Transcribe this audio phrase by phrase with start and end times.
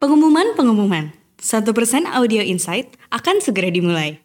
[0.00, 1.12] Pengumuman-pengumuman.
[1.44, 1.60] 1%
[2.08, 4.16] Audio Insight akan segera dimulai.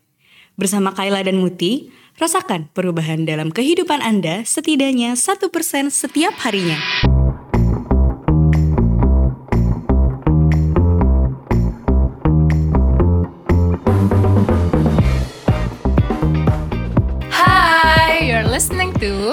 [0.55, 5.51] Bersama Kayla dan Muti, rasakan perubahan dalam kehidupan Anda setidaknya 1%
[5.91, 6.79] setiap harinya.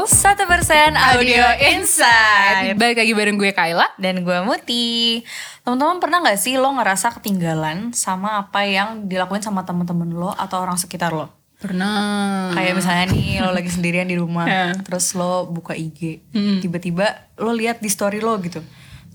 [0.03, 2.74] 1% Audio Insight.
[2.74, 3.87] Balik lagi bareng gue Kayla.
[4.02, 5.23] Dan gue Muti.
[5.62, 10.59] Teman-teman pernah gak sih lo ngerasa ketinggalan Sama apa yang dilakuin sama temen-temen lo Atau
[10.59, 11.30] orang sekitar lo?
[11.62, 12.51] Pernah.
[12.51, 14.74] Kayak misalnya nih lo lagi sendirian di rumah Ya.
[14.83, 18.59] Terus lo buka IG Tiba-tiba lo lihat di story lo gitu.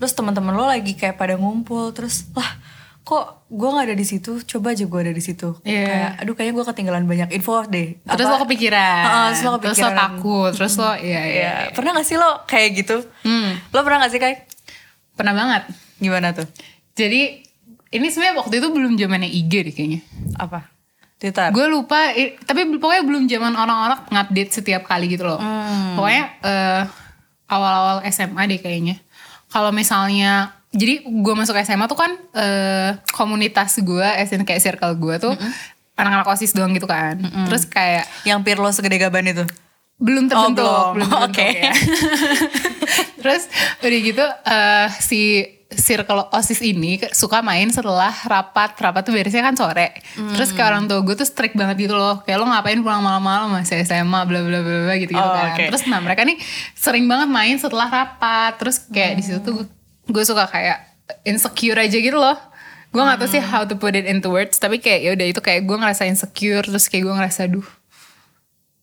[0.00, 2.48] Terus teman-teman lo lagi kayak pada ngumpul Terus lah
[3.08, 5.80] kok gue gak ada di situ coba aja gue ada di situ Iya.
[5.82, 9.48] kayak aduh kayaknya gue ketinggalan banyak info deh Terus Apa- lo kepikiran Heeh, terus lo
[9.48, 9.96] Terus lo kepikiran.
[9.96, 11.72] takut Terus lo iya iya, Iya, iya.
[11.72, 12.96] pernah gak sih lo kayak gitu?
[13.24, 14.38] Hmm, Lo pernah gak sih kayak
[15.14, 15.62] Pernah banget
[15.96, 16.44] gimana tuh?
[16.92, 17.42] Jadi
[17.88, 20.00] ini sebenarnya waktu itu belum zamannya IG deh kayaknya
[20.36, 20.68] Apa?
[21.16, 21.50] Twitter.
[21.50, 25.42] Gue lupa, tapi pokoknya belum zaman orang-orang ngupdate setiap kali gitu loh.
[25.96, 26.82] Pokoknya eh,
[27.46, 29.02] awal-awal SMA deh kayaknya.
[29.48, 35.16] Kalau misalnya, jadi gue masuk SMA tuh kan eh, komunitas gue, SN kayak circle gue
[35.18, 35.34] tuh
[35.94, 37.18] anak-anak osis doang gitu kan.
[37.48, 39.42] Terus kayak yang peer lo segede gaban itu.
[39.98, 41.10] belum terbentuk, Oh, belum.
[41.10, 41.48] terbentuk Oke.
[41.58, 41.72] ya.
[43.18, 43.42] Terus
[43.80, 45.20] udah gitu eh, si
[45.68, 49.90] circle osis ini suka main setelah rapat rapat tuh beresnya kan sore.
[50.14, 52.22] Terus kayak orang tua gue tuh strict banget gitu loh.
[52.22, 55.52] Kayak lo ngapain pulang malam-malam masih SMA bla bla bla gitu gitu Oh, kan.
[55.52, 55.64] oke.
[55.66, 56.38] Terus nah mereka nih
[56.72, 58.54] sering banget main setelah rapat.
[58.56, 59.66] Terus kayak di situ tuh
[60.08, 60.78] gue suka kayak
[61.22, 62.34] insecure aja gitu loh.
[62.88, 65.38] Gue gak tau sih how to put it into words tapi kayak ya udah itu
[65.38, 67.66] kayak gue ngerasa insecure terus kayak gue ngerasa duh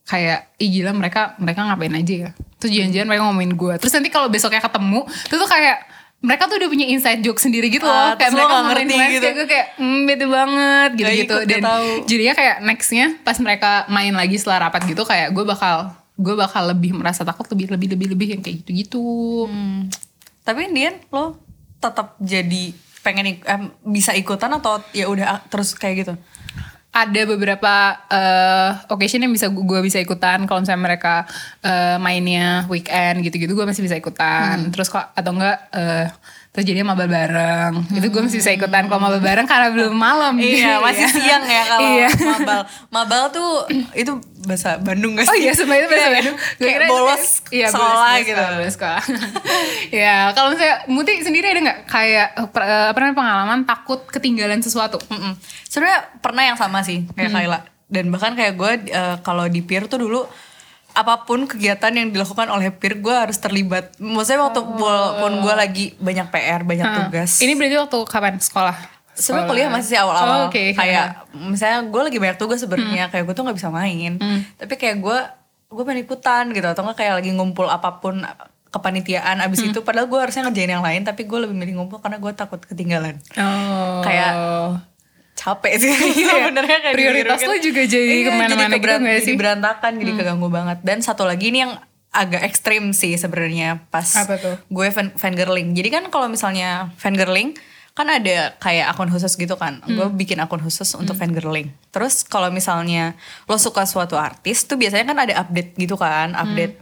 [0.05, 4.09] kayak ih gila mereka mereka ngapain aja ya terus jangan-jangan mereka ngomongin gue terus nanti
[4.09, 5.77] kalau besoknya ketemu itu tuh kayak
[6.21, 8.61] mereka tuh udah punya inside joke sendiri gitu loh Ah, kayak terus lo mereka nggak
[8.61, 9.23] ngomongin ngerti gitu.
[9.23, 11.89] kayak gue kayak hmm, bete banget gitu gitu dan tahu.
[12.05, 15.75] jadinya kayak nextnya pas mereka main lagi setelah rapat gitu kayak gue bakal
[16.15, 19.03] gue bakal lebih merasa takut lebih lebih lebih lebih yang kayak gitu gitu
[19.49, 19.89] Hmm.
[20.45, 21.41] Tapi Indian lo
[21.81, 26.15] tetap jadi pengen ik- em, bisa ikutan atau ya udah ah, terus kayak gitu?
[26.95, 27.73] ada beberapa
[28.07, 30.47] eh, occasion yang bisa gue bisa ikutan.
[30.47, 31.27] Kalau misalnya mereka
[31.59, 34.71] eh, mainnya weekend gitu-gitu gue masih bisa ikutan.
[34.71, 36.07] Terus kok atau enggak eh,
[36.55, 40.39] terus jadinya mabal bareng itu gue masih bisa ikutan kalau mabal bareng karena belum malam
[40.39, 42.07] Iya, masih siang ya kalau Iya.
[42.31, 42.61] mabal.
[42.87, 45.31] Mabal tuh itu bahasa Bandung gak sih?
[45.31, 46.35] Oh iya sebenarnya itu bahasa Iya, Bandung.
[46.37, 48.39] Gue Kayak kira bolos iya, sekolah bolos gitu.
[48.39, 49.01] bolos sekolah.
[50.01, 53.99] ya kalau misalnya Muti sendiri ada nggak kayak eh, per- eh, apa namanya pengalaman takut
[54.05, 54.95] ketinggalan sesuatu?
[55.05, 55.35] Mm-mm.
[55.65, 57.59] Sebenarnya pernah yang sama sih kayak Kayla.
[57.85, 60.23] Dan bahkan kayak gue eh, kalau di peer tuh dulu
[60.95, 63.91] apa pun kegiatan yang dilakukan oleh peer gue harus terlibat.
[63.99, 67.43] Maksudnya waktu walaupun gue lagi banyak PR, banyak tugas.
[67.43, 68.39] Ini berarti waktu kapan?
[68.39, 68.75] Sekolah?
[69.15, 70.47] Sebenarnya kuliah masih sih awal-awal.
[70.47, 70.75] Oh, oke.
[70.75, 74.15] kayak misalnya gue lagi banyak tugas sebenarnya kayak gue tuh nggak bisa main.
[74.55, 75.17] Tapi kayak gue
[75.75, 76.67] gue pengen ikutan gitu.
[76.67, 78.23] Atau nggak kayak lagi ngumpul apa pun
[78.71, 82.19] kepanitiaan abis itu padahal gue harusnya ngerjain yang lain tapi gue lebih milih ngumpul karena
[82.19, 83.19] gue takut ketinggalan.
[83.39, 84.03] Oh.
[84.03, 84.31] Kayak
[85.45, 85.93] capek sih.
[86.25, 89.35] Sebenarnya kayak Prioritas lo juga jadi Iya, ke mana-mana jadi gitu jadi sih?
[89.37, 90.77] berantakan jadi keganggu banget.
[90.81, 91.77] Dan satu lagi ini yang
[92.09, 94.55] agak ekstrim sih sebenarnya pas Apa tuh?
[94.65, 95.71] gue fan fangirling.
[95.71, 97.53] Jadi kan kalau misalnya fangirling
[97.91, 99.79] kan ada kayak akun khusus gitu kan.
[99.79, 99.93] Hmm.
[99.93, 101.69] gue bikin akun khusus untuk fangirling.
[101.89, 103.13] Terus kalau misalnya
[103.45, 106.41] lo suka suatu artis tuh biasanya kan ada update gitu kan Hmm.
[106.41, 106.75] update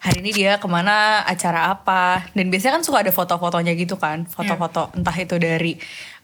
[0.00, 2.24] hari ini dia ke mana acara apa.
[2.32, 4.24] Dan biasanya kan suka ada foto-fotonya gitu kan.
[4.24, 5.76] Foto-foto entah itu dari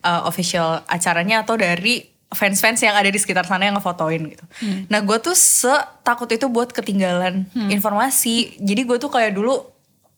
[0.03, 4.45] uh, official acaranya atau dari fans-fans yang ada di sekitar sana yang ngefotoin gitu.
[4.91, 8.59] Nah gue tuh setakut itu buat ketinggalan informasi.
[8.59, 9.62] Jadi gue tuh kayak dulu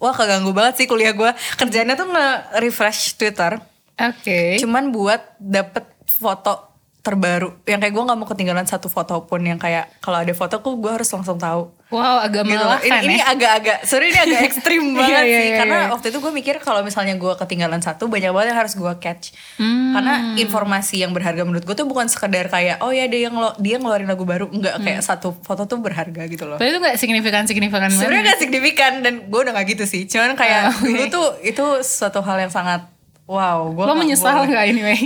[0.01, 1.31] wah keganggu banget sih kuliah gue.
[1.61, 3.61] Kerjanya tuh nge-refresh Twitter.
[4.01, 4.57] Oke.
[4.57, 6.68] Cuman buat dapet foto
[7.09, 7.49] terbaru.
[7.65, 10.93] Yang kayak gue nggak mau ketinggalan satu foto pun yang kayak kalau ada foto gue
[10.93, 13.33] harus langsung tahu Wow agak gitu melelahkan Ini, ini ya.
[13.33, 15.49] agak-agak, sorry ini agak ekstrim banget Iya, iya, sih.
[15.49, 15.89] iya, Karena iya.
[15.89, 19.33] waktu itu gue mikir kalau misalnya gue ketinggalan satu, banyak banget yang harus gue catch.
[19.57, 19.97] Hmm.
[19.97, 23.57] Karena informasi yang berharga menurut gue tuh bukan sekedar kayak, oh ya dia yang lo,
[23.57, 24.85] dia ngeluarin lagu baru, enggak Hmm.
[24.85, 26.61] kayak satu foto tuh berharga gitu loh.
[26.61, 27.97] Tapi itu gak signifikan-signifikan banget.
[27.99, 30.05] Sebenarnya gak signifikan dan gue udah gak gitu sih.
[30.05, 30.85] Cuman kayak Oh, oke.
[30.85, 32.85] dulu tuh itu suatu hal yang sangat
[33.25, 33.65] wow.
[33.67, 34.53] Gua Lo nggak menyesal boleh.
[34.53, 35.01] gak anyway?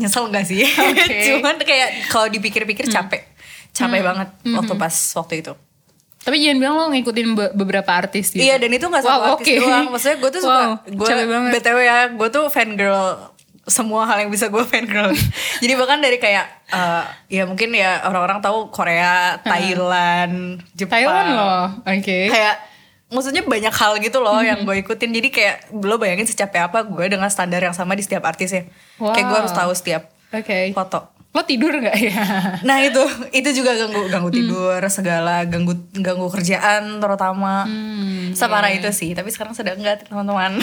[0.00, 0.64] Nyesel gak sih?
[0.70, 1.38] Hmm.
[1.38, 3.22] Cuman kayak kalau dipikir-pikir capek,
[3.70, 5.52] capek banget waktu pas waktu itu.
[6.20, 8.40] Tapi jangan bilang lo ngikutin be- beberapa artis gitu.
[8.40, 11.50] Iya dan itu gak satu Wow, artis doang Maksudnya gue tuh suka Wow, gue.
[11.50, 13.16] BTW ya Gue tuh fan girl
[13.62, 15.16] semua hal yang bisa gue fangirl
[15.64, 21.64] Jadi bahkan dari kayak eh, Ya mungkin ya orang-orang tahu Korea, Thailand, Jepang Thailand loh.
[21.88, 22.28] Oke.
[22.28, 22.68] Kayak
[23.10, 25.10] maksudnya banyak hal gitu loh yang gue ikutin.
[25.10, 28.66] Jadi kayak lo bayangin secapek apa gue dengan standar yang sama di setiap artisnya
[28.96, 29.40] kayak gue Wow.
[29.42, 30.70] harus tahu setiap Oke.
[30.70, 31.10] foto.
[31.30, 31.94] Lo tidur nggak?
[32.02, 32.22] Ya?
[32.62, 32.98] nah itu.
[33.30, 37.66] Itu juga ganggu ganggu tidur segala ganggu ganggu kerjaan terutama.
[38.30, 40.58] Separah itu sih tapi sekarang sudah enggak teman-teman.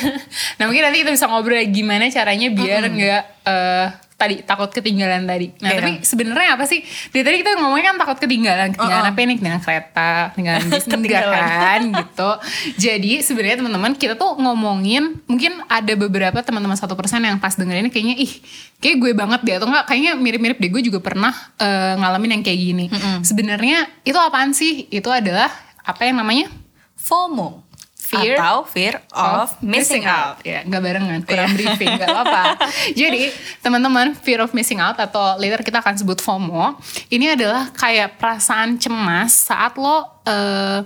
[0.58, 3.86] Nah mungkin nanti kita bisa ngobrol gimana caranya biar nggak eh,
[4.22, 5.50] tadi takut ketinggalan tadi.
[5.58, 5.78] Nah Iya.
[5.78, 6.78] tapi sebenarnya apa sih?
[7.10, 9.34] Dari tadi kita ngomongnya kan takut ketinggalan, ketinggalan apa nih?
[9.34, 11.42] Ketinggalan kereta, ketinggalan bis, Ketinggalan.
[11.42, 12.30] kan gitu.
[12.78, 17.82] Jadi sebenarnya teman-teman kita tuh ngomongin mungkin ada beberapa teman-teman satu persen yang pas dengerin
[17.82, 18.32] ini kayaknya ih
[18.78, 22.42] kayak gue banget deh atau enggak kayaknya mirip-mirip deh gue juga pernah eh, ngalamin yang
[22.42, 22.86] kayak gini.
[23.20, 24.86] Sebenarnya itu apaan sih?
[24.86, 25.50] Itu adalah
[25.82, 26.46] apa yang namanya?
[26.94, 27.66] FOMO
[28.12, 30.36] Fear atau fear of missing out.
[30.44, 32.60] Ya, nggak barengan, kurang briefing, nggak apa-apa.
[33.00, 33.32] Jadi,
[33.64, 36.76] teman-teman, fear of missing out atau later kita akan sebut FOMO,
[37.08, 40.84] ini adalah kayak perasaan cemas saat lo eh,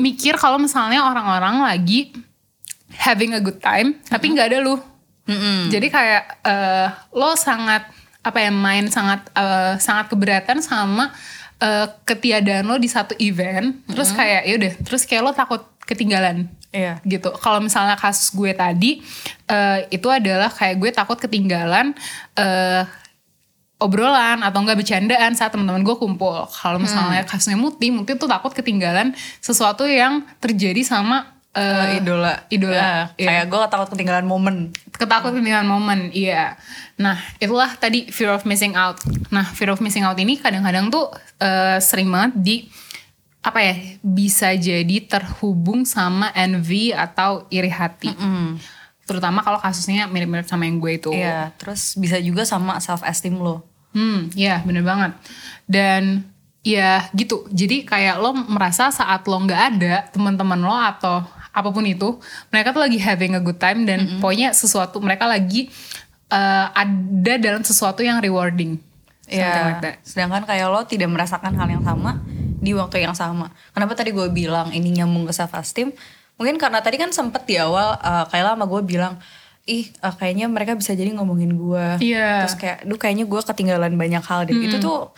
[0.00, 2.16] mikir kalau misalnya orang-orang lagi
[2.96, 4.80] having a good time, tapi nggak ada lu.
[5.68, 7.84] Jadi kayak eh, lo sangat
[8.24, 11.12] apa ya main sangat eh, sangat keberatan sama
[11.62, 16.50] eh, ketiadaan lo di satu event, terus kayak ya udah, terus kayak lo takut ketinggalan
[16.74, 17.00] Iya.
[17.08, 17.32] gitu.
[17.40, 19.00] Kalau misalnya kasus gue tadi
[19.48, 21.96] eh, itu adalah kayak gue takut ketinggalan
[22.36, 22.84] eh,
[23.76, 26.48] obrolan atau enggak bercandaan saat teman-teman gue kumpul.
[26.48, 32.76] Kalau misalnya kasusnya Muti, Muti tuh takut ketinggalan sesuatu yang terjadi sama eh, idola idola.
[32.76, 33.26] Ya, Iya.
[33.26, 34.56] kayak gue takut ketinggalan momen
[34.92, 36.56] ketakut ketinggalan momen, iya.
[36.96, 38.96] Nah, itulah tadi fear of missing out.
[39.28, 42.56] Nah, fear of missing out ini kadang-kadang tuh eh, sering banget di
[43.40, 48.10] apa ya bisa jadi terhubung sama envy atau iri hati.
[49.06, 51.14] Terutama kalau kasusnya mirip-mirip sama yang gue itu.
[51.14, 53.62] Iya, terus bisa juga sama self esteem lo.
[53.94, 55.14] Hmm, ya bener banget.
[55.62, 56.26] Dan
[56.66, 57.46] ya gitu.
[57.48, 61.22] Jadi kayak lo merasa saat lo nggak ada teman-teman lo atau
[61.56, 62.20] apa pun itu,
[62.52, 65.72] mereka tuh lagi having a good time dan pokoknya sesuatu mereka lagi
[66.28, 68.76] eh, ada dalam sesuatu yang rewarding.
[69.26, 69.80] Something Iya.
[69.82, 69.98] like.
[70.06, 72.22] Sedangkan kayak lo tidak merasakan hal yang sama
[72.60, 73.50] di waktu yang sama.
[73.74, 75.90] Kenapa tadi gue bilang ini nyambung ke self esteem?
[76.36, 79.16] Mungkin karena tadi kan sempet di awal uh, kayak lama gue bilang
[79.66, 81.86] ih uh, kayaknya mereka bisa jadi ngomongin gue.
[82.04, 82.46] Iya.
[82.46, 84.54] Terus kayak, duh kayaknya gue ketinggalan banyak hal deh.
[84.54, 85.10] Itu tuh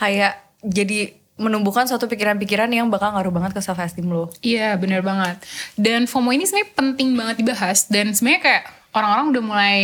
[0.00, 4.32] kayak jadi menumbuhkan suatu pikiran-pikiran yang bakal ngaruh banget ke self esteem lo.
[4.40, 5.36] Iya bener banget.
[5.76, 7.78] Dan FOMO ini sebenarnya penting banget dibahas.
[7.92, 8.62] Dan sebenarnya kayak
[8.96, 9.76] orang-orang udah mulai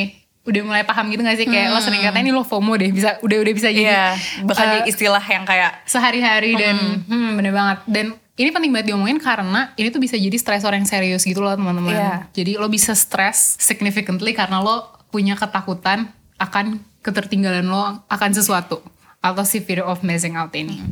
[0.43, 1.47] udah mulai paham gitu gak sih?
[1.47, 4.07] Kayak lo sering kata ini lo FOMO deh bisa udah udah bisa jadi Iya,
[4.49, 7.79] bahkan eh, jadi istilah yang kayak sehari-hari dan hmm, bener banget.
[7.87, 8.07] Dan
[8.41, 11.93] ini penting banget diomongin karena ini tuh bisa jadi stresor yang serius gitu loh teman-teman.
[11.95, 12.15] Iya.
[12.33, 16.09] jadi lo bisa stres significantly karena lo punya ketakutan
[16.41, 18.81] akan ketertinggalan lo akan sesuatu.
[19.23, 20.83] Atau si fear of missing out ini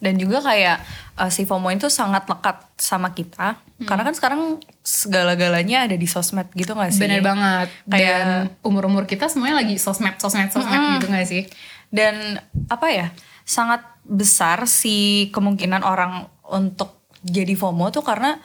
[0.00, 0.80] dan juga kayak
[1.20, 3.60] uh, si FOMO itu sangat lekat sama kita.
[3.80, 7.00] Karena kan sekarang segala-galanya ada di sosmed gitu gak sih?
[7.00, 7.68] Bener banget.
[7.88, 8.28] Kayak- dan
[8.60, 11.48] umur-umur kita semuanya lagi sosmed sosmed sosmed gitu gak sih?
[11.88, 12.36] Dan
[12.68, 13.08] apa ya
[13.44, 18.40] sangat besar si kemungkinan orang untuk jadi FOMO tuh karena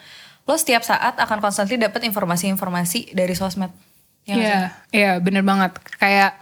[0.45, 3.71] lo setiap saat akan constantly dapat informasi-informasi dari sosmed.
[4.25, 4.35] Ya?
[4.35, 4.59] Iya,
[4.93, 5.77] iya bener banget.
[5.99, 6.37] Kayak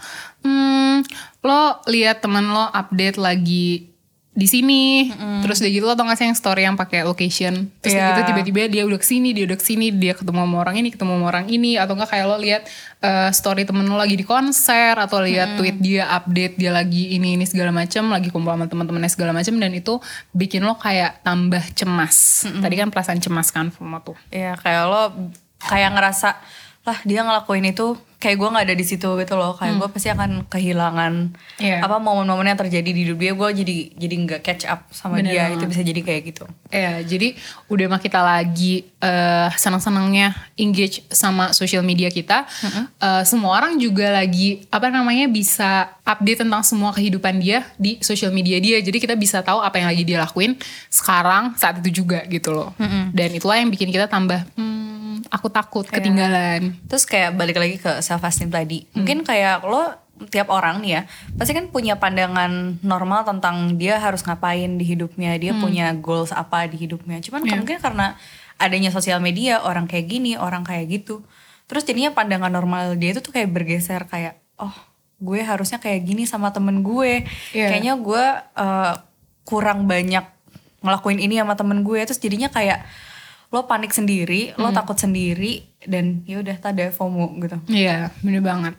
[0.45, 1.03] hmm,
[1.43, 3.92] lo lihat temen lo update lagi
[4.33, 5.13] di sini,
[5.45, 8.17] terus udah gitu lo tau gak sih yang story yang pakai location, terus Iya.
[8.17, 10.89] gitu tiba-tiba dia udah ke sini, dia udah ke sini, dia ketemu sama orang ini,
[10.89, 12.65] ketemu sama orang ini, atau enggak kayak lo lihat
[13.05, 17.37] eh, story temen lo lagi di konser, atau lihat tweet dia update dia lagi ini
[17.37, 20.01] ini segala macam, lagi kumpul sama teman-temannya segala macam, dan itu
[20.33, 22.49] bikin lo kayak tambah cemas.
[22.49, 24.17] Tadi kan perasaan cemas kan FOMO tuh.
[24.33, 25.13] Iya kayak lo
[25.61, 26.41] kayak ngerasa
[26.83, 30.07] lah dia ngelakuin itu kayak gue nggak ada di situ gitu loh kayak gue pasti
[30.07, 31.13] akan kehilangan
[31.59, 31.83] Iya.
[31.83, 35.27] apa momen-momen yang terjadi di hidup dia gue jadi jadi nggak catch up sama Bener
[35.27, 35.55] dia banget.
[35.55, 37.37] itu bisa jadi kayak gitu Ya, jadi
[37.67, 42.49] udah mah kita lagi eh, senang-senangnya engage sama social media kita.
[42.97, 48.31] Eh, semua orang juga lagi apa namanya bisa update tentang semua kehidupan dia di social
[48.31, 48.79] media dia.
[48.79, 52.73] Jadi kita bisa tahu apa yang lagi dia lakuin sekarang saat itu juga gitu loh.
[53.11, 54.82] Dan itulah yang bikin kita tambah hmm,
[55.33, 56.77] aku takut ketinggalan.
[56.85, 58.85] Terus kayak balik lagi ke self esteem tadi.
[58.93, 59.97] Mungkin kayak lo
[60.29, 61.01] tiap orang nih ya,
[61.35, 66.69] pasti kan punya pandangan normal tentang dia harus ngapain di hidupnya, dia punya goals apa
[66.69, 67.17] di hidupnya.
[67.19, 67.57] Cuman Iya.
[67.57, 68.13] mungkin karena
[68.61, 71.25] adanya sosial media, orang kayak gini, orang kayak gitu.
[71.65, 74.71] Terus jadinya pandangan normal dia itu tuh kayak bergeser kayak oh,
[75.17, 77.25] gue harusnya kayak gini sama temen gue.
[77.51, 77.73] Iya.
[77.73, 78.93] Kayaknya gue eh,
[79.43, 80.23] kurang banyak
[80.85, 81.99] ngelakuin ini sama temen gue.
[82.05, 82.85] Terus jadinya kayak
[83.53, 88.73] lo panik sendiri lo takut sendiri dan ya udah ada FOMO gitu Iya, bener banget.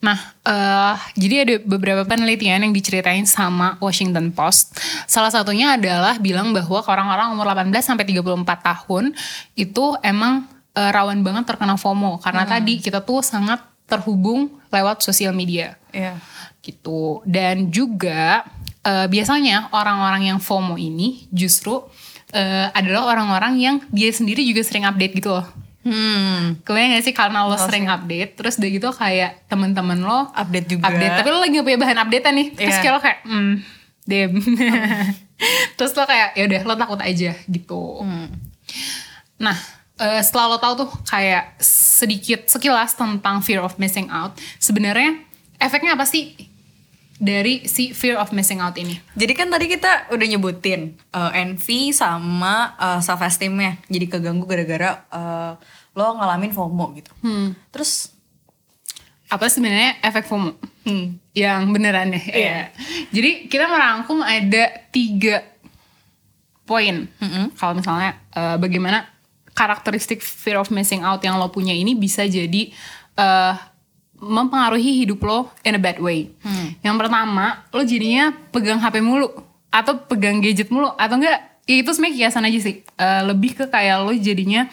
[0.00, 4.74] Nah, eh jadi ada beberapa penelitian yang diceritain sama Washington Post.
[5.06, 8.26] Salah satunya adalah bilang bahwa orang-orang umur 18 sampai 34
[8.58, 9.12] tahun
[9.54, 15.30] itu emang eh, rawan banget terkena FOMO karena tadi kita tuh sangat terhubung lewat sosial
[15.32, 16.18] media Iya.
[16.58, 17.20] gitu.
[17.22, 18.42] Dan juga
[18.82, 21.84] eh, biasanya orang-orang yang FOMO ini justru
[22.32, 25.46] eh, adalah orang-orang yang dia sendiri juga sering update gitu loh.
[25.84, 26.64] hmm.
[26.66, 30.90] Kebayang gak sih karena lo sering update Terus udah gitu kayak temen-temen lo update juga.
[30.92, 31.14] Update.
[31.22, 32.82] Tapi lo lagi gak punya bahan updatean nih Terus Iya.
[32.82, 33.52] kayak lo kayak hmm,
[34.08, 34.32] Damn.
[35.76, 37.82] Terus lo kayak ya udah lo takut aja gitu.
[38.02, 38.26] Hmm.
[39.38, 39.56] Nah
[39.96, 45.18] eh, setelah lo tahu tuh kayak sedikit sekilas tentang fear of missing out Sebenarnya
[45.58, 46.34] efeknya apa sih
[47.18, 48.98] dari si fear of missing out ini?
[49.18, 55.02] Jadi kan tadi kita udah nyebutin uh, envy sama uh, self esteemnya jadi keganggu gara-gara
[55.10, 55.58] uh,
[55.98, 57.10] lo ngalamin FOMO gitu.
[57.22, 57.58] Hmm.
[57.74, 58.14] Terus
[59.28, 60.56] Apa sebenarnya efek FOMO?
[60.88, 62.22] hmm, yang beneran ya.
[62.32, 62.58] Iya.
[63.12, 65.44] Jadi kita merangkum ada tiga
[66.64, 67.08] poin.
[67.56, 69.04] Kalau misalnya eh, bagaimana
[69.52, 72.72] karakteristik fear of missing out yang lo punya ini bisa jadi
[73.16, 73.54] eh,
[74.18, 76.30] mempengaruhi hidup lo in a bad way.
[76.82, 79.30] Yang pertama, lo jadinya pegang HP mulu
[79.68, 82.76] atau pegang gadget mulu atau enggak ya itu sebenarnya kiasan aja sih.
[82.82, 84.66] Eh, lebih ke kayak lo jadinya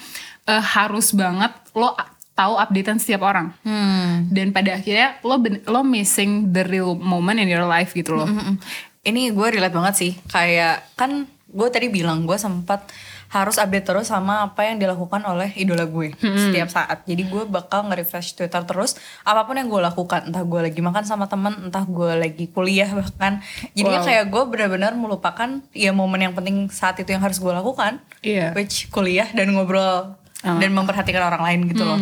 [0.47, 1.93] eh, harus banget lo
[2.35, 4.27] tahu updatean setiap orang hmm.
[4.27, 8.27] dan pada akhirnya lo ben- lo missing the real moment in your life gitu loh.
[8.27, 8.59] Mm-mm.
[9.05, 10.11] Ini gue relate banget sih.
[10.27, 12.91] Kayak kan gue tadi bilang gue sempat
[13.35, 17.03] harus update terus sama apa yang dilakukan oleh idola gue setiap saat.
[17.03, 20.23] Jadi gue bakal nge-refresh Twitter terus apa pun yang gue lakukan.
[20.25, 23.43] Entah gue lagi makan sama temen, entah gue lagi kuliah bahkan.
[23.73, 24.07] Jadinya Wow.
[24.07, 27.99] kayak gue benar-benar melupakan ya momen yang penting saat itu yang harus gue lakukan.
[28.23, 28.55] Iya.
[28.55, 30.15] Which kuliah dan ngobrol
[30.45, 31.97] dan memperhatikan orang lain gitu loh.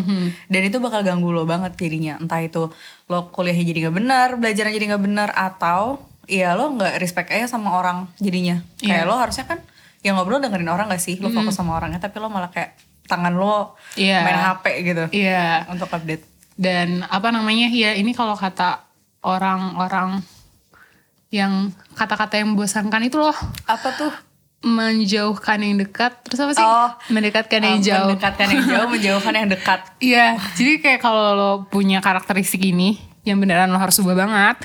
[0.46, 2.20] Dan itu bakal ganggu lo banget jadinya.
[2.20, 2.70] Entah itu
[3.08, 7.48] lo kuliahnya jadi nggak benar, belajarnya jadi nggak benar atau ya lo nggak respect aja
[7.48, 8.60] sama orang jadinya.
[8.78, 9.10] Kayak Iya.
[9.10, 9.60] lo harusnya kan
[10.04, 11.16] ya ngobrol dengerin orang gak sih?
[11.18, 14.22] Lo fokus sama orangnya tapi lo malah kayak tangan lo Iya.
[14.22, 15.66] main HP gitu Iya.
[15.68, 16.24] untuk update.
[16.54, 18.84] Dan apa namanya ya ini kalau kata
[19.24, 20.22] orang-orang
[21.30, 23.34] yang kata-kata yang membosankan itu loh
[23.66, 24.14] Apa tuh?
[24.64, 29.34] menjauhkan yang dekat terus apa sih Oh, mendekatkan yang Um, jauh Mendekatkan yang jauh, menjauhkan
[29.36, 29.80] yang dekat.
[30.04, 34.56] Iya, jadi kayak kalau lo punya karakteristik ini yang beneran lo harus ubah banget,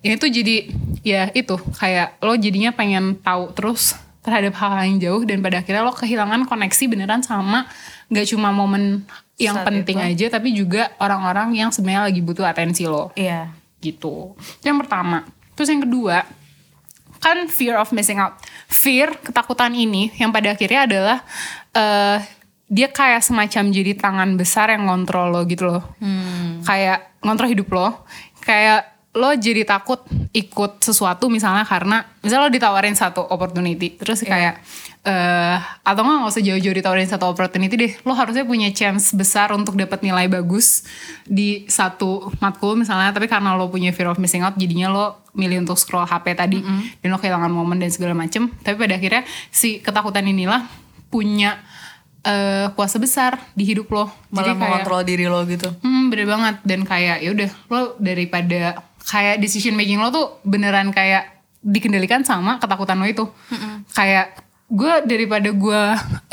[0.00, 5.22] ini tuh jadi ya itu kayak lo jadinya pengen tahu terus terhadap hal yang jauh
[5.22, 7.70] dan pada akhirnya lo kehilangan koneksi beneran sama
[8.06, 9.06] gak cuma momen
[9.38, 10.26] yang Saat penting itu.
[10.26, 13.54] aja tapi juga orang-orang yang sebenarnya lagi butuh atensi lo Iya.
[13.78, 14.34] gitu.
[14.60, 15.22] Yang pertama,
[15.54, 16.26] terus yang kedua
[17.16, 18.34] kan fear of missing out.
[18.66, 21.18] Fear, ketakutan ini yang pada akhirnya adalah
[21.72, 22.18] eh
[22.66, 25.86] dia kayak semacam jadi tangan besar yang ngontrol lo gitu loh.
[26.62, 28.02] Kayak ngontrol hidup lo.
[28.42, 34.60] Kayak lo jadi takut ikut sesuatu misalnya karena misalnya lo ditawarin satu opportunity terus kayak
[35.02, 39.50] eh atau nggak nggak usah jauh-jauh ditawarin satu opportunity deh lo harusnya punya chance besar
[39.50, 40.84] untuk dapat nilai bagus
[41.22, 45.64] di satu matkul misalnya tapi karena lo punya fear of missing out jadinya lo milih
[45.64, 46.60] untuk scroll HP tadi
[46.98, 48.48] dan lo kehilangan momen dan segala macem.
[48.56, 50.64] Tapi pada akhirnya si ketakutan inilah
[51.06, 51.60] punya
[52.24, 54.08] eh, kuasa besar di hidup lo.
[54.32, 55.70] Malah kayak- mengontrol diri lo gitu.
[55.78, 56.56] Hmm, bener banget.
[56.64, 62.58] Dan kayak ya udah lo daripada kayak decision making lo tuh beneran kayak dikendalikan sama
[62.58, 63.24] ketakutan lo itu.
[63.94, 65.82] Kayak gue daripada gue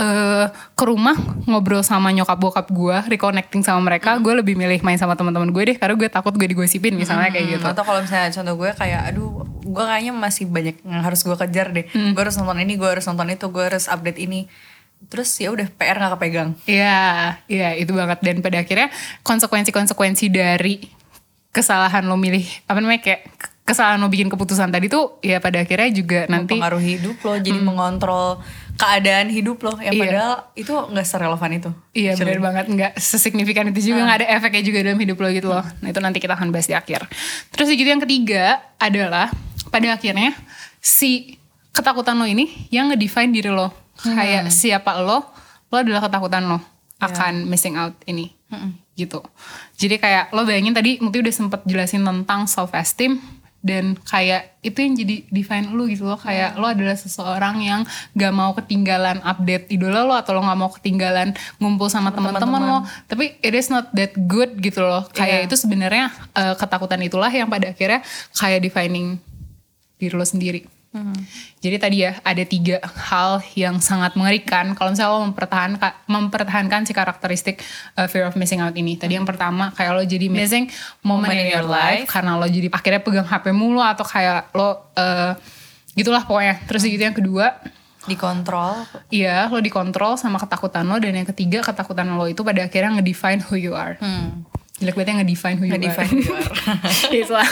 [0.01, 1.13] eh, ke rumah
[1.45, 5.73] ngobrol sama nyokap bokap gue, reconnecting sama mereka, gue lebih milih main sama teman-teman gue
[5.73, 7.65] deh karena gue takut gue digosipin misalnya kayak gitu.
[7.69, 11.67] Atau kalau misalnya contoh gue kayak aduh gue kayaknya masih banyak yang harus gue kejar
[11.77, 11.85] deh.
[11.93, 12.17] Hmm.
[12.17, 14.49] Gue harus nonton ini, gue harus nonton itu, gue harus update ini.
[15.13, 16.49] Terus ya udah PR nggak kepegang.
[16.65, 18.89] Iya, iya itu banget dan pada akhirnya
[19.21, 21.02] konsekuensi-konsekuensi dari
[21.53, 23.29] kesalahan lo milih apa namanya kayak
[23.63, 27.59] kesalahan lo bikin keputusan tadi tuh ya pada akhirnya juga nanti Mempengaruhi hidup lo, jadi
[27.63, 28.43] mengontrol
[28.75, 29.77] keadaan hidup lo.
[29.79, 30.01] Yang Iya.
[30.03, 31.69] padahal itu nggak serelevan itu.
[31.95, 35.47] Iya benar banget nggak sesignifikan itu juga nggak ada efeknya juga dalam hidup lo gitu
[35.47, 35.63] loh.
[35.79, 37.07] Nah itu nanti kita akan bahas di akhir.
[37.55, 39.31] Terus gitu yang ketiga adalah
[39.71, 40.35] pada akhirnya
[40.83, 41.39] si
[41.71, 43.71] ketakutan lo ini yang ngedefine diri lo.
[44.03, 45.23] Kayak siapa lo,
[45.71, 46.59] lo adalah ketakutan lo
[46.99, 48.33] akan missing out ini.
[48.93, 49.19] Gitu.
[49.77, 53.17] Jadi kayak lo bayangin tadi Muti udah sempet jelasin tentang self esteem
[53.63, 56.19] dan kayak itu yang jadi define lu gitu loh.
[56.19, 57.81] Kayak lo adalah seseorang yang
[58.11, 61.31] gak mau ketinggalan update idola lo atau lo gak mau ketinggalan
[61.63, 62.77] ngumpul sama teman-teman lo.
[63.07, 65.07] tapi it is not that good gitu loh.
[65.15, 68.03] Kayak itu sebenarnya eh, ketakutan itulah yang pada akhirnya
[68.35, 69.17] kayak defining
[69.95, 70.82] diri lo sendiri
[71.57, 76.93] Jadi tadi ya ada tiga hal yang sangat mengerikan kalau misalnya lo mempertahankan mempertahankan si
[76.93, 77.65] karakteristik
[77.97, 78.93] uh, fear of missing out ini.
[78.93, 80.69] Tadi yang pertama kayak lo jadi missing
[81.01, 85.33] moment in your life karena lo jadi akhirnya pegang HP mulu atau kayak lo uh,
[85.97, 86.61] gitulah pokoknya.
[86.69, 87.57] Terus gitu yang kedua
[88.03, 92.99] dikontrol Iya, lo dikontrol sama ketakutan lo dan yang ketiga ketakutan lo itu pada akhirnya
[92.99, 93.95] ngedefine who you are.
[93.97, 94.43] hmm.
[94.83, 96.11] Jelek banget yang ngedefine who you Ngedefine are.
[96.11, 96.53] who you are.
[97.23, 97.49] Itulah.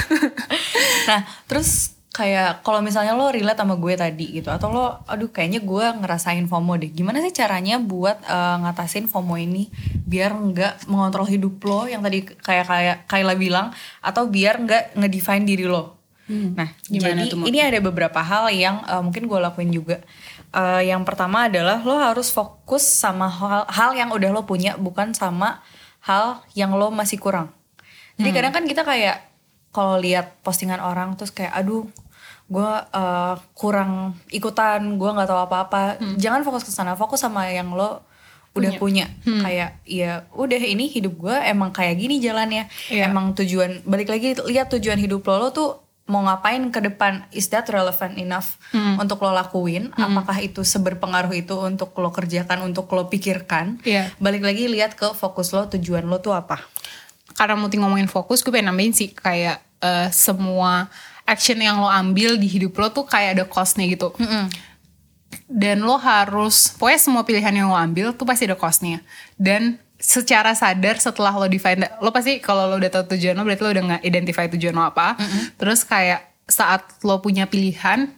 [1.10, 5.64] nah terus kayak kalau misalnya lo relate sama gue tadi gitu atau lo aduh kayaknya
[5.64, 6.92] gue ngerasain FOMO deh.
[6.92, 9.72] Gimana sih caranya buat eh, ngatasin FOMO ini
[10.04, 13.72] biar nggak mengontrol hidup lo yang tadi kayak kayak Kayla bilang
[14.04, 15.96] atau biar nggak ngedefine diri lo?
[16.32, 20.04] Nah Gimana jadi tuh, ini ada beberapa hal yang eh, mungkin gue lakuin juga.
[20.52, 25.16] Eh, yang pertama adalah lo harus fokus sama hal, hal yang udah lo punya bukan
[25.16, 25.64] sama
[26.04, 27.56] hal yang lo masih kurang.
[28.20, 29.31] Jadi kadang kan kita kayak
[29.72, 31.88] kalau lihat postingan orang terus kayak aduh
[32.52, 36.04] gue eh, kurang ikutan gue nggak tahu apa-apa.
[36.20, 38.04] Jangan fokus ke sana fokus sama yang lo
[38.52, 42.68] udah punya, kayak ya udah ini hidup gue emang kayak gini jalannya.
[42.92, 43.08] Iya.
[43.08, 45.70] emang tujuan balik lagi lihat tujuan hidup lo lo tuh
[46.12, 47.24] mau ngapain ke depan?
[47.32, 48.60] Is that relevant enough
[49.00, 49.96] untuk lo lakuin?
[49.96, 53.80] Apakah itu seberpengaruh itu untuk lo kerjakan untuk lo pikirkan?
[53.88, 54.12] Iya.
[54.20, 56.60] balik lagi lihat ke fokus lo tujuan lo tuh apa
[57.38, 60.88] Karena Muti ngomongin fokus, gue pengen nambahin sih kayak eh, semua
[61.26, 64.12] action yang lo ambil di hidup lo tuh kayak ada costnya gitu.
[65.48, 69.00] Dan lo harus, pokoknya semua pilihan yang lo ambil tuh pasti ada costnya.
[69.40, 73.64] Dan secara sadar setelah lo define, lo pasti kalau lo udah tahu tujuan lo berarti
[73.64, 75.16] lo udah nggak identify tujuan lo apa.
[75.56, 78.12] Terus kayak saat lo punya pilihan,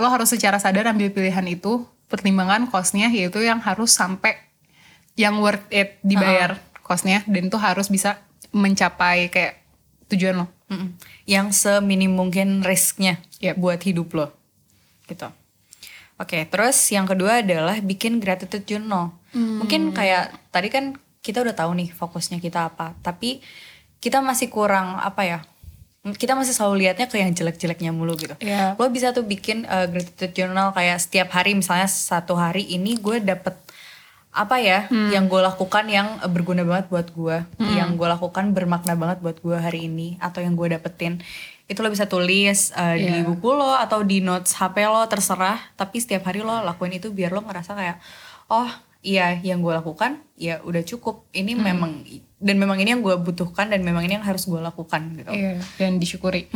[0.00, 4.34] lo harus secara sadar ambil pilihan itu, pertimbangan costnya yaitu yang harus sampai
[5.14, 6.58] yang worth it dibayar
[6.90, 8.18] costnya dan itu harus bisa
[8.50, 9.62] mencapai kayak
[10.08, 10.46] tujuan lo.
[10.66, 10.94] Mm-mm.
[11.24, 13.54] yang seminim mungkin risknya Yep.
[13.56, 14.26] buat hidup lo
[15.06, 15.26] gitu
[16.14, 20.84] oke terus yang kedua adalah bikin gratitude journal mungkin kayak tadi kan
[21.20, 23.42] kita udah tahu nih fokusnya kita apa tapi
[23.98, 25.38] kita masih kurang apa ya
[26.00, 28.72] kita masih selalu lihatnya ke yang jelek-jeleknya mulu gitu Iya.
[28.74, 33.18] lo bisa tuh bikin uh, gratitude journal kayak setiap hari misalnya satu hari ini gue
[33.18, 33.58] dapet
[34.30, 37.36] apa ya yang gue lakukan yang berguna banget buat gue
[37.68, 41.18] yang gue lakukan bermakna banget buat gue hari ini atau yang gue dapetin.
[41.66, 43.22] Itu lo bisa tulis uh, di Iya.
[43.22, 45.58] buku lo atau di notes HP lo terserah.
[45.72, 47.98] Tapi setiap hari lo lakuin itu biar lo ngerasa kayak
[48.48, 51.26] oh iya yang gue lakukan ya udah cukup.
[51.30, 52.06] Ini memang
[52.38, 55.30] dan memang ini yang gue butuhkan dan memang ini yang harus gue lakukan gitu.
[55.30, 56.46] Iya, dan disyukuri.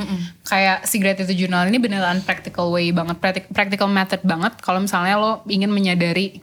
[0.42, 4.58] Kayak si gratitude journal ini beneran practical way banget, practic- practical method banget.
[4.58, 6.38] Kalau misalnya lo ingin menyadari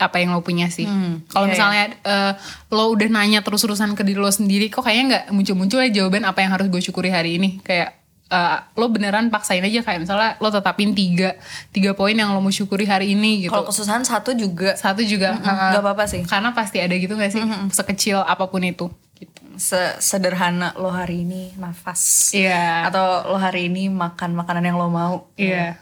[0.00, 0.88] apa yang lo punya sih.
[1.28, 2.32] Kalau iya, misalnya eh,
[2.68, 6.40] lo udah nanya terus-terusan ke diri lo sendiri, kok kayaknya nggak muncul-muncul ya jawaban apa
[6.40, 7.60] yang harus gue syukuri hari ini.
[7.60, 11.36] Kayak eh, lo beneran paksain aja kayak misalnya lo tetapin tiga
[11.68, 13.50] tiga poin yang lo mau syukuri hari ini gitu.
[13.50, 17.28] kalau kesusahan satu juga Satu juga eh, nggak apa-apa sih karena pasti ada gitu gak
[17.28, 18.86] sih sekecil apa pun itu.
[19.18, 19.42] Gitu.
[19.58, 22.88] Se- sederhana lo hari ini nafas Iya.
[22.88, 25.76] atau lo hari ini makan makanan yang lo mau Iya,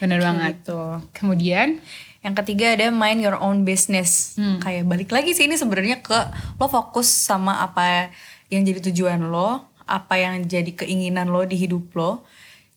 [0.00, 0.58] bener banget.
[0.58, 1.78] gitu Kemudian,
[2.22, 4.38] yang ketiga ada mind your own business.
[4.62, 6.18] Kayak balik lagi sih ini sebenarnya ke
[6.58, 8.14] lo fokus sama apa
[8.46, 12.22] yang jadi tujuan lo apa yang jadi keinginan lo di hidup lo.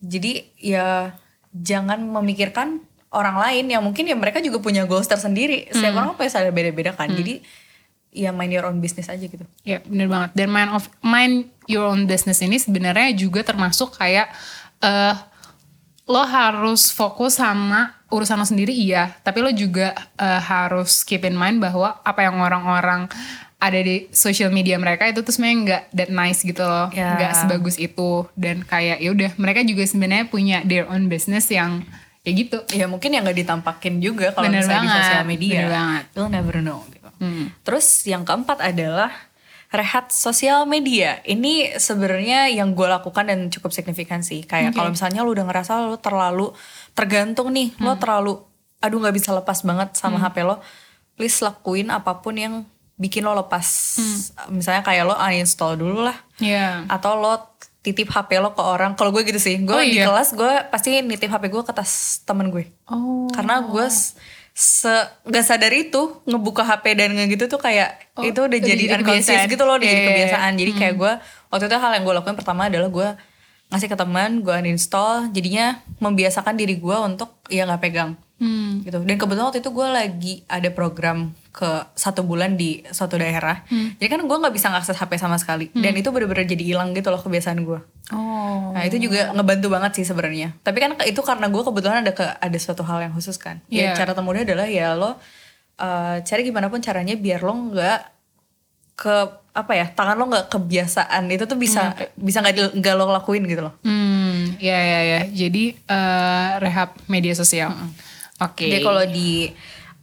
[0.01, 1.13] Jadi ya
[1.53, 2.81] jangan memikirkan
[3.13, 5.69] orang lain yang mungkin ya mereka juga punya goals tersendiri.
[5.71, 7.08] Setiap orang pasti ada beda-beda kan.
[7.13, 7.39] Jadi
[8.15, 9.45] ya mind your own business aja gitu.
[9.63, 10.36] Ya bener banget.
[10.36, 14.27] Dan mind of mind your own business ini sebenarnya juga termasuk kayak
[14.84, 15.15] eh
[16.05, 21.34] lo harus fokus sama urusan lo sendiri iya, tapi lo juga eh, harus keep in
[21.34, 23.12] mind bahwa apa yang orang-orang
[23.56, 27.15] ada di social media mereka itu tuh sebenarnya nggak that nice gitu loh, Ya.
[27.15, 31.82] nggak sebagus itu dan kayak ya udah mereka juga sebenarnya punya their own business yang
[32.21, 32.58] ya gitu.
[32.69, 36.04] ya mungkin yang nggak ditampakin juga kalau misalnya di sosial media bener banget.
[36.13, 37.47] you'll never know gitu Hmm.
[37.63, 39.08] terus yang keempat adalah
[39.71, 44.78] rehat sosial media ini sebenarnya yang gue lakukan dan cukup signifikan sih kayak Oke.
[44.78, 46.51] kalau misalnya lu udah ngerasa lu terlalu
[46.95, 47.86] tergantung nih Hmm.
[47.86, 48.34] lo terlalu
[48.79, 50.63] aduh nggak bisa lepas banget sama HP lo
[51.13, 52.63] please lakuin apa pun yang
[52.95, 54.19] bikin lo lepas Hmm.
[54.53, 56.88] misalnya kayak lo uninstall dulu lah Ya.
[56.88, 57.36] atau lo
[57.81, 60.08] titip HP lo ke orang kalau gue gitu sih gue Oh, di iya?
[60.08, 63.27] kelas gue pasti nitip HP gue ke tas temen gue Oh.
[63.29, 63.86] karena gue
[64.51, 64.88] se
[65.21, 69.43] nggak sadar itu ngebuka HP dan nge gitu tuh kayak Oh, itu udah jadi unconscious
[69.45, 70.17] gitu loh udah jadi Iya, iya, iya.
[70.31, 71.12] kebiasaan jadi kayak gue
[71.49, 73.08] waktu itu hal yang gue lakuin pertama adalah gue
[73.67, 78.84] ngasih ke teman gue uninstall jadinya membiasakan diri gue untuk ya nggak pegang Hmm.
[78.84, 83.63] gitu dan kebetulan waktu itu gue lagi ada program ke satu bulan di suatu daerah
[83.63, 83.95] Hmm.
[83.95, 87.10] jadi kan gue nggak bisa ngakses HP sama sekali dan itu bener-bener jadi hilang gitu
[87.10, 87.80] loh kebiasaan gue
[88.12, 88.69] Oh.
[88.69, 90.54] Nah itu juga ngebantu banget sih sebenarnya.
[90.62, 93.58] Tapi kan itu karena gue kebetulan ada ke ada suatu hal yang khusus kan.
[93.65, 93.97] Ya Iya.
[93.97, 95.15] cara termudah adalah ya lo uh,
[96.21, 97.99] cari gimana pun caranya biar lo nggak
[98.93, 99.15] ke
[99.56, 103.63] apa ya tangan lo nggak kebiasaan itu tuh bisa bisa nggak nggak lo lakuin gitu
[103.63, 103.74] loh.
[103.88, 105.20] Hmm, ya ya ya.
[105.32, 107.72] Jadi eh, rehab media sosial.
[108.44, 108.68] Oke.
[108.68, 109.48] Jadi kalau di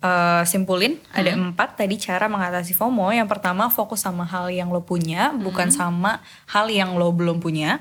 [0.02, 3.12] uh, simpulin ada empat tadi cara mengatasi FOMO.
[3.14, 7.80] Yang pertama fokus sama hal yang lo punya, bukan sama hal yang lo belum punya.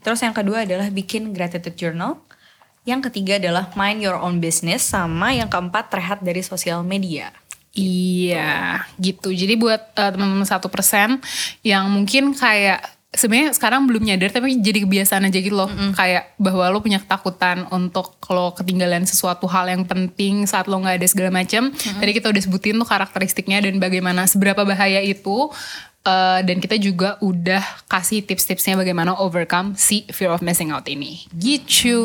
[0.00, 2.22] Terus yang kedua adalah bikin gratitude journal.
[2.86, 4.86] Yang ketiga adalah mind your own business.
[4.86, 7.34] Sama yang keempat rehat dari sosial media.
[7.76, 9.28] Iya, gitu.
[9.28, 11.20] Jadi buat eh, teman-teman satu persen
[11.60, 12.80] yang mungkin kayak
[13.12, 15.68] sebenarnya sekarang belum nyadar tapi jadi kebiasaan aja gitu loh.
[15.92, 21.04] Kayak bahwa lo punya ketakutan untuk lo ketinggalan sesuatu hal yang penting saat lo nggak
[21.04, 21.68] ada segala macam.
[21.72, 25.52] Tadi kita udah sebutin tuh karakteristiknya dan bagaimana seberapa bahaya itu.
[26.06, 27.58] Eh, dan kita juga udah
[27.90, 31.26] kasih tips-tipsnya bagaimana overcome si fear of missing out ini.
[31.34, 31.98] Gitu.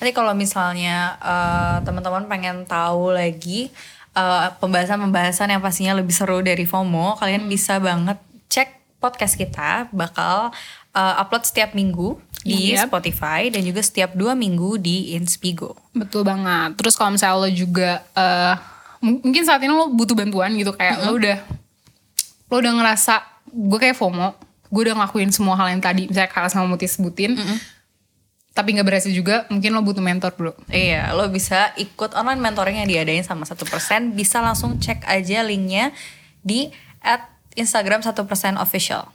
[0.00, 3.68] Nanti kalau misalnya uh, teman-teman pengen tahu lagi
[4.14, 8.16] uh, pembahasan-pembahasan yang pastinya lebih seru dari FOMO, kalian bisa banget
[8.48, 10.50] cek podcast kita bakal
[10.94, 12.92] uh, upload setiap minggu di Yep.
[12.92, 15.72] Spotify dan juga setiap dua minggu di Inspigo.
[15.96, 16.76] Betul banget.
[16.76, 18.54] Terus kalau misalnya lo juga eh,
[19.00, 21.40] mung- mungkin saat ini lo butuh bantuan gitu kayak lo udah
[22.52, 24.36] lo udah ngerasa gue kayak FOMO,
[24.68, 27.32] gue udah ngelakuin semua hal yang tadi misalnya Kala sama Muti sebutin,
[28.54, 30.54] tapi nggak berhasil juga, mungkin lo butuh mentor bro.
[30.70, 34.14] Iya, lo bisa ikut online mentoring yang diadain sama satu persen.
[34.14, 35.90] Bisa langsung cek aja linknya
[36.40, 36.70] di
[37.02, 37.26] at
[37.58, 39.10] Instagram satu persen official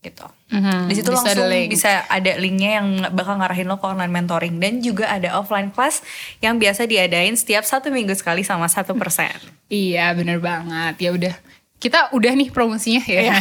[0.00, 0.24] gitu.
[0.48, 1.76] Mhm, Di situ langsung ada link.
[1.76, 6.00] bisa ada linknya yang bakal ngarahin lo ke online mentoring dan juga ada offline class
[6.40, 9.36] yang biasa diadain setiap satu minggu sekali sama satu persen.
[9.68, 10.96] Iya bener banget.
[10.98, 11.34] Ya udah
[11.80, 13.32] kita udah nih promosinya ya.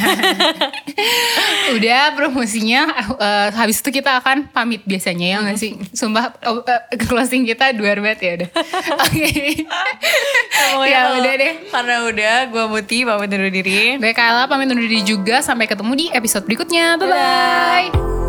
[1.75, 2.87] udah promosinya.
[3.19, 5.75] eh, habis itu kita akan pamit biasanya ya nggak sih?
[5.91, 8.49] Sumpah oh, eh, closing kita dua banget ya udah.
[9.11, 9.29] Oke.
[10.71, 11.53] Pokoknya ya udah deh.
[11.67, 13.99] Karena udah, gue Muti pamit undur diri.
[13.99, 15.43] Gue Kayla pamit undur diri juga.
[15.43, 16.95] Sampai ketemu di episode berikutnya.
[16.95, 18.28] Bye-bye.